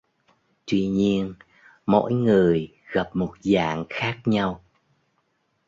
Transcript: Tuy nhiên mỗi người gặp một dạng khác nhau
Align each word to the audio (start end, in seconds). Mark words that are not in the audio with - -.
Tuy 0.65 0.87
nhiên 0.87 1.33
mỗi 1.85 2.13
người 2.13 2.73
gặp 2.91 3.09
một 3.13 3.35
dạng 3.41 3.85
khác 3.89 4.17
nhau 4.25 4.63